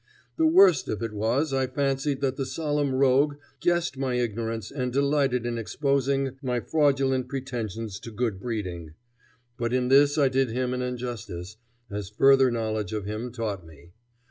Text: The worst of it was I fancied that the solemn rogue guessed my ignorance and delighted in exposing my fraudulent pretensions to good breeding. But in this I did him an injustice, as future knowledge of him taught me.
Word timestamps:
The 0.35 0.47
worst 0.47 0.87
of 0.87 1.03
it 1.03 1.13
was 1.13 1.53
I 1.53 1.67
fancied 1.67 2.21
that 2.21 2.35
the 2.35 2.43
solemn 2.47 2.95
rogue 2.95 3.35
guessed 3.59 3.99
my 3.99 4.15
ignorance 4.15 4.71
and 4.71 4.91
delighted 4.91 5.45
in 5.45 5.59
exposing 5.59 6.39
my 6.41 6.59
fraudulent 6.59 7.27
pretensions 7.27 7.99
to 7.99 8.09
good 8.11 8.39
breeding. 8.39 8.95
But 9.59 9.73
in 9.73 9.89
this 9.89 10.17
I 10.17 10.27
did 10.27 10.49
him 10.49 10.73
an 10.73 10.81
injustice, 10.81 11.57
as 11.91 12.09
future 12.09 12.49
knowledge 12.49 12.93
of 12.93 13.05
him 13.05 13.31
taught 13.31 13.63
me. 13.63 13.91